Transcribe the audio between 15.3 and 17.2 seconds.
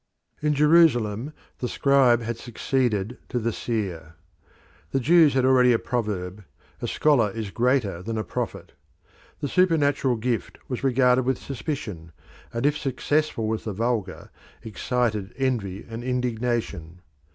envy and indignation.